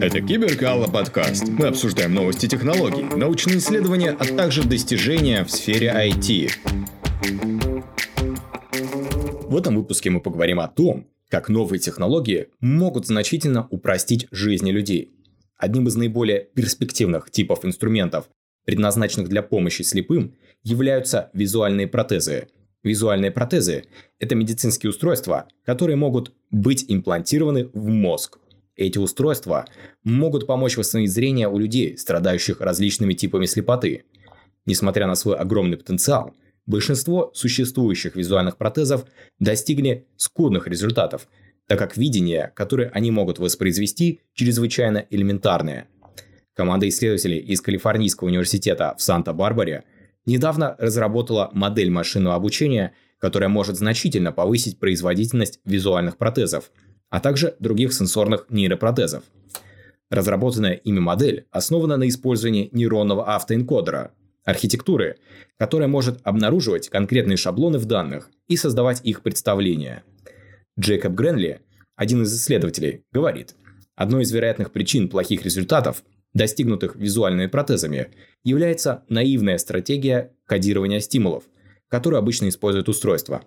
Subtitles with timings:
[0.00, 1.48] Это Киберкалла подкаст.
[1.48, 6.50] Мы обсуждаем новости технологий, научные исследования, а также достижения в сфере IT.
[9.48, 15.12] В этом выпуске мы поговорим о том, как новые технологии могут значительно упростить жизни людей.
[15.56, 18.28] Одним из наиболее перспективных типов инструментов,
[18.64, 20.34] предназначенных для помощи слепым,
[20.64, 22.48] являются визуальные протезы.
[22.82, 23.84] Визуальные протезы–
[24.18, 28.38] это медицинские устройства, которые могут быть имплантированы в мозг
[28.78, 29.66] эти устройства
[30.04, 34.04] могут помочь восстановить зрение у людей, страдающих различными типами слепоты.
[34.66, 39.04] Несмотря на свой огромный потенциал, большинство существующих визуальных протезов
[39.40, 41.28] достигли скудных результатов,
[41.66, 45.88] так как видение, которое они могут воспроизвести, чрезвычайно элементарное.
[46.54, 49.84] Команда исследователей из Калифорнийского университета в Санта-Барбаре
[50.24, 56.70] недавно разработала модель машинного обучения, которая может значительно повысить производительность визуальных протезов–
[57.10, 59.24] а также других сенсорных нейропротезов.
[60.10, 64.12] Разработанная ими модель основана на использовании нейронного автоэнкодера,
[64.44, 65.16] архитектуры,
[65.58, 70.04] которая может обнаруживать конкретные шаблоны в данных и создавать их представления.
[70.80, 71.60] Джейкоб Гренли,
[71.96, 73.54] один из исследователей, говорит,
[73.94, 78.08] одной из вероятных причин плохих результатов, достигнутых визуальными протезами,
[78.44, 81.44] является наивная стратегия кодирования стимулов,
[81.88, 83.42] которую обычно используют устройства.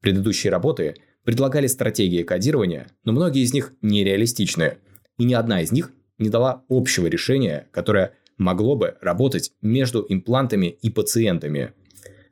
[0.00, 4.78] Предыдущие работы предлагали стратегии кодирования, но многие из них нереалистичны,
[5.18, 10.66] и ни одна из них не дала общего решения, которое могло бы работать между имплантами
[10.66, 11.72] и пациентами.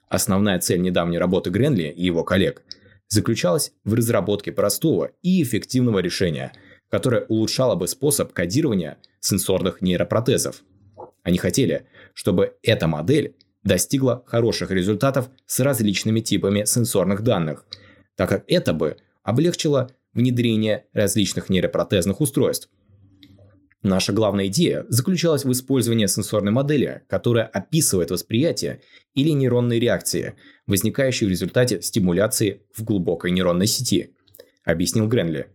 [0.09, 2.63] Основная цель недавней работы Гренли и его коллег
[3.09, 6.53] заключалась в разработке простого и эффективного решения,
[6.91, 10.63] которое улучшало бы способ кодирования сенсорных нейропротезов.
[11.23, 17.65] Они хотели, чтобы эта модель достигла хороших результатов с различными типами сенсорных данных–
[18.16, 22.68] так как это бы облегчило внедрение различных нейропротезных устройств.
[23.82, 28.80] Наша главная идея заключалась в использовании сенсорной модели, которая описывает восприятие
[29.14, 30.34] или нейронные реакции,
[30.68, 34.14] возникающие в результате стимуляции в глубокой нейронной сети,
[34.64, 35.48] объяснил Гренли.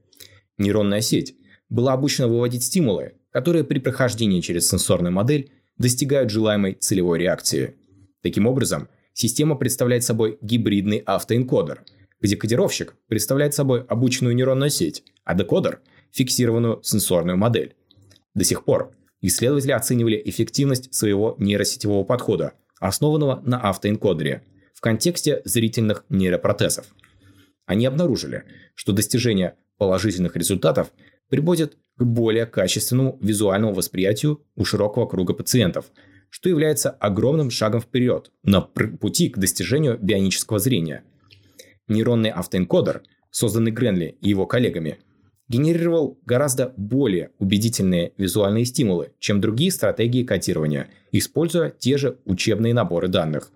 [0.58, 1.36] Нейронная сеть
[1.70, 7.76] была обучена выводить стимулы, которые при прохождении через сенсорную модель достигают желаемой целевой реакции.
[8.22, 11.86] Таким образом, система представляет собой гибридный автоэнкодер–
[12.20, 17.76] где кодировщик представляет собой обученную нейронную сеть, а декодер– фиксированную сенсорную модель.
[18.34, 18.92] До сих пор
[19.22, 26.88] исследователи оценивали эффективность своего нейросетевого подхода, основанного на автоэнкодере, в контексте зрительных нейропротезов.
[27.66, 28.44] Они обнаружили,
[28.76, 30.92] что достижение положительных результатов
[31.30, 35.86] приводит к более качественному визуальному восприятию у широкого круга пациентов,
[36.30, 41.04] что является огромным шагом вперед на пути к достижению бионического зрения–
[41.88, 45.00] Нейронный автоэнкодер, созданный Гренли и его коллегами,
[45.48, 53.08] генерировал гораздо более убедительные визуальные стимулы, чем другие стратегии кодирования, используя те же учебные наборы
[53.08, 53.52] данных.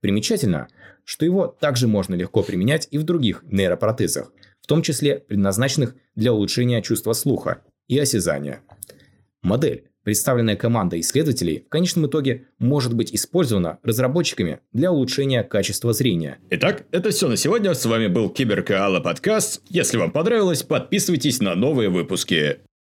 [0.00, 0.68] Примечательно,
[1.04, 6.32] что его также можно легко применять и в других нейропротезах, в том числе предназначенных для
[6.32, 8.62] улучшения чувства слуха и осязания.
[9.42, 16.38] Модель Представленная команда исследователей в конечном итоге может быть использована разработчиками для улучшения качества зрения.
[16.48, 17.74] Итак, это все на сегодня.
[17.74, 19.60] С вами был Киберкаала подкаст.
[19.68, 22.60] Если вам понравилось, подписывайтесь на новые выпуски.